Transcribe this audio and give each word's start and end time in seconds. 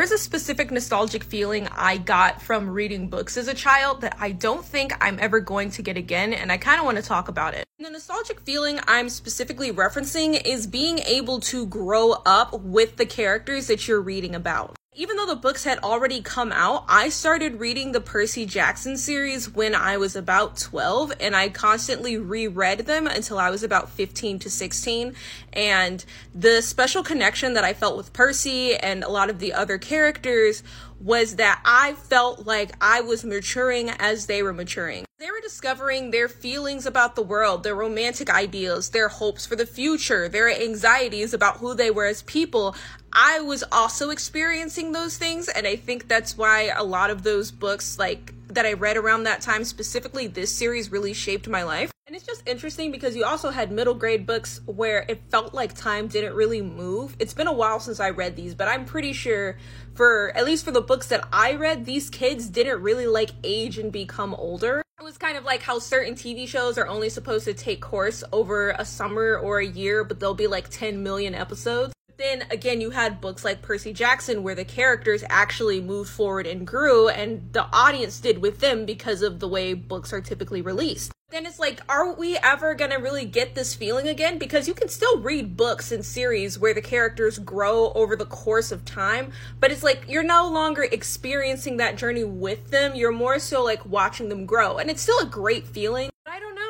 There's 0.00 0.12
a 0.12 0.16
specific 0.16 0.70
nostalgic 0.70 1.22
feeling 1.22 1.68
I 1.68 1.98
got 1.98 2.40
from 2.40 2.70
reading 2.70 3.10
books 3.10 3.36
as 3.36 3.48
a 3.48 3.52
child 3.52 4.00
that 4.00 4.16
I 4.18 4.32
don't 4.32 4.64
think 4.64 4.94
I'm 4.98 5.18
ever 5.20 5.40
going 5.40 5.68
to 5.72 5.82
get 5.82 5.98
again, 5.98 6.32
and 6.32 6.50
I 6.50 6.56
kind 6.56 6.78
of 6.78 6.86
want 6.86 6.96
to 6.96 7.02
talk 7.02 7.28
about 7.28 7.52
it. 7.52 7.66
The 7.78 7.90
nostalgic 7.90 8.40
feeling 8.40 8.80
I'm 8.88 9.10
specifically 9.10 9.70
referencing 9.70 10.40
is 10.42 10.66
being 10.66 11.00
able 11.00 11.38
to 11.40 11.66
grow 11.66 12.12
up 12.24 12.58
with 12.62 12.96
the 12.96 13.04
characters 13.04 13.66
that 13.66 13.86
you're 13.86 14.00
reading 14.00 14.34
about. 14.34 14.74
Even 14.96 15.16
though 15.16 15.26
the 15.26 15.36
books 15.36 15.62
had 15.62 15.78
already 15.84 16.20
come 16.20 16.50
out, 16.50 16.84
I 16.88 17.10
started 17.10 17.60
reading 17.60 17.92
the 17.92 18.00
Percy 18.00 18.44
Jackson 18.44 18.96
series 18.96 19.48
when 19.48 19.72
I 19.72 19.96
was 19.96 20.16
about 20.16 20.56
12 20.56 21.12
and 21.20 21.36
I 21.36 21.48
constantly 21.48 22.18
reread 22.18 22.80
them 22.80 23.06
until 23.06 23.38
I 23.38 23.50
was 23.50 23.62
about 23.62 23.88
15 23.90 24.40
to 24.40 24.50
16. 24.50 25.14
And 25.52 26.04
the 26.34 26.60
special 26.60 27.04
connection 27.04 27.54
that 27.54 27.62
I 27.62 27.72
felt 27.72 27.96
with 27.96 28.12
Percy 28.12 28.74
and 28.74 29.04
a 29.04 29.08
lot 29.08 29.30
of 29.30 29.38
the 29.38 29.52
other 29.52 29.78
characters 29.78 30.64
was 31.00 31.36
that 31.36 31.62
I 31.64 31.92
felt 31.94 32.44
like 32.44 32.72
I 32.80 33.00
was 33.00 33.24
maturing 33.24 33.90
as 33.90 34.26
they 34.26 34.42
were 34.42 34.52
maturing. 34.52 35.04
Discovering 35.42 36.10
their 36.10 36.28
feelings 36.28 36.86
about 36.86 37.16
the 37.16 37.22
world, 37.22 37.64
their 37.64 37.74
romantic 37.74 38.30
ideals, 38.30 38.90
their 38.90 39.08
hopes 39.08 39.46
for 39.46 39.56
the 39.56 39.66
future, 39.66 40.28
their 40.28 40.48
anxieties 40.48 41.34
about 41.34 41.56
who 41.58 41.74
they 41.74 41.90
were 41.90 42.06
as 42.06 42.22
people. 42.22 42.76
I 43.12 43.40
was 43.40 43.64
also 43.72 44.10
experiencing 44.10 44.92
those 44.92 45.18
things, 45.18 45.48
and 45.48 45.66
I 45.66 45.76
think 45.76 46.08
that's 46.08 46.36
why 46.36 46.70
a 46.74 46.84
lot 46.84 47.10
of 47.10 47.22
those 47.22 47.50
books, 47.50 47.98
like 47.98 48.32
that 48.48 48.64
I 48.64 48.74
read 48.74 48.96
around 48.96 49.24
that 49.24 49.40
time, 49.40 49.64
specifically 49.64 50.26
this 50.26 50.54
series, 50.54 50.90
really 50.90 51.12
shaped 51.12 51.48
my 51.48 51.62
life. 51.62 51.90
And 52.06 52.16
it's 52.16 52.26
just 52.26 52.48
interesting 52.48 52.90
because 52.90 53.14
you 53.14 53.24
also 53.24 53.50
had 53.50 53.70
middle 53.70 53.94
grade 53.94 54.26
books 54.26 54.60
where 54.66 55.04
it 55.08 55.20
felt 55.28 55.54
like 55.54 55.74
time 55.74 56.08
didn't 56.08 56.34
really 56.34 56.62
move. 56.62 57.14
It's 57.18 57.34
been 57.34 57.46
a 57.46 57.52
while 57.52 57.80
since 57.80 58.00
I 58.00 58.10
read 58.10 58.34
these, 58.34 58.54
but 58.54 58.68
I'm 58.68 58.84
pretty 58.84 59.12
sure 59.12 59.56
for 59.94 60.32
at 60.36 60.44
least 60.44 60.64
for 60.64 60.72
the 60.72 60.80
books 60.80 61.06
that 61.08 61.28
I 61.32 61.54
read, 61.54 61.84
these 61.84 62.10
kids 62.10 62.48
didn't 62.48 62.82
really 62.82 63.06
like 63.06 63.30
age 63.44 63.78
and 63.78 63.92
become 63.92 64.34
older. 64.34 64.82
Was 65.10 65.18
kind 65.18 65.36
of 65.36 65.44
like 65.44 65.60
how 65.60 65.80
certain 65.80 66.14
TV 66.14 66.46
shows 66.46 66.78
are 66.78 66.86
only 66.86 67.08
supposed 67.08 67.44
to 67.46 67.52
take 67.52 67.80
course 67.80 68.22
over 68.32 68.70
a 68.78 68.84
summer 68.84 69.38
or 69.38 69.58
a 69.58 69.66
year, 69.66 70.04
but 70.04 70.20
there'll 70.20 70.36
be 70.36 70.46
like 70.46 70.68
10 70.68 71.02
million 71.02 71.34
episodes 71.34 71.92
then 72.20 72.44
again 72.50 72.80
you 72.80 72.90
had 72.90 73.20
books 73.20 73.44
like 73.44 73.62
Percy 73.62 73.92
Jackson 73.92 74.42
where 74.42 74.54
the 74.54 74.64
characters 74.64 75.24
actually 75.28 75.80
moved 75.80 76.10
forward 76.10 76.46
and 76.46 76.66
grew 76.66 77.08
and 77.08 77.52
the 77.52 77.66
audience 77.72 78.20
did 78.20 78.38
with 78.38 78.60
them 78.60 78.84
because 78.84 79.22
of 79.22 79.40
the 79.40 79.48
way 79.48 79.72
books 79.72 80.12
are 80.12 80.20
typically 80.20 80.60
released. 80.60 81.12
Then 81.30 81.46
it's 81.46 81.60
like, 81.60 81.80
are 81.88 82.12
we 82.12 82.36
ever 82.38 82.74
gonna 82.74 82.98
really 82.98 83.24
get 83.24 83.54
this 83.54 83.72
feeling 83.72 84.08
again? 84.08 84.36
Because 84.36 84.66
you 84.66 84.74
can 84.74 84.88
still 84.88 85.20
read 85.20 85.56
books 85.56 85.92
and 85.92 86.04
series 86.04 86.58
where 86.58 86.74
the 86.74 86.82
characters 86.82 87.38
grow 87.38 87.92
over 87.92 88.16
the 88.16 88.26
course 88.26 88.72
of 88.72 88.84
time, 88.84 89.30
but 89.60 89.70
it's 89.70 89.84
like 89.84 90.04
you're 90.08 90.24
no 90.24 90.48
longer 90.48 90.82
experiencing 90.82 91.76
that 91.76 91.96
journey 91.96 92.24
with 92.24 92.70
them, 92.72 92.96
you're 92.96 93.12
more 93.12 93.38
so 93.38 93.62
like 93.62 93.86
watching 93.86 94.28
them 94.28 94.44
grow. 94.44 94.78
And 94.78 94.90
it's 94.90 95.02
still 95.02 95.20
a 95.20 95.26
great 95.26 95.68
feeling. 95.68 96.10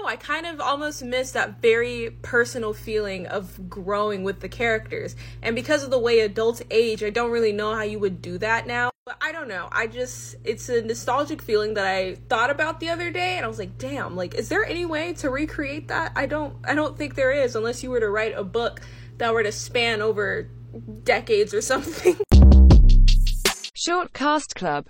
I 0.01 0.03
know. 0.03 0.09
I 0.09 0.17
kind 0.17 0.47
of 0.47 0.61
almost 0.61 1.03
miss 1.03 1.33
that 1.33 1.61
very 1.61 2.17
personal 2.23 2.73
feeling 2.73 3.27
of 3.27 3.69
growing 3.69 4.23
with 4.23 4.41
the 4.41 4.48
characters. 4.48 5.15
And 5.42 5.55
because 5.55 5.83
of 5.83 5.91
the 5.91 5.98
way 5.98 6.20
adults 6.20 6.62
age, 6.70 7.03
I 7.03 7.11
don't 7.11 7.31
really 7.31 7.53
know 7.53 7.75
how 7.75 7.83
you 7.83 7.98
would 7.98 8.23
do 8.23 8.39
that 8.39 8.67
now. 8.67 8.91
But 9.05 9.17
I 9.20 9.33
don't 9.33 9.48
know. 9.48 9.69
I 9.73 9.87
just, 9.87 10.37
it's 10.45 10.69
a 10.69 10.83
nostalgic 10.83 11.42
feeling 11.42 11.75
that 11.75 11.87
I 11.87 12.15
thought 12.29 12.51
about 12.51 12.81
the 12.81 12.89
other 12.89 13.11
day 13.11 13.37
and 13.37 13.45
I 13.45 13.48
was 13.48 13.59
like, 13.59 13.77
damn, 13.79 14.17
like, 14.17 14.34
is 14.34 14.48
there 14.48 14.65
any 14.65 14.87
way 14.87 15.12
to 15.15 15.31
recreate 15.31 15.89
that? 15.89 16.12
I 16.17 16.27
don't, 16.27 16.55
I 16.64 16.75
don't 16.75 16.97
think 16.97 17.14
there 17.14 17.33
is 17.33 17.55
unless 17.55 17.83
you 17.83 17.91
were 17.91 18.01
to 18.01 18.09
write 18.09 18.37
a 18.37 18.45
book 18.45 18.81
that 19.19 19.35
were 19.35 19.42
to 19.42 19.53
span 19.53 20.01
over 20.01 20.48
decades 21.05 21.53
or 21.53 21.61
something. 21.61 22.17
Short 23.75 24.12
Cast 24.12 24.55
Club 24.55 24.79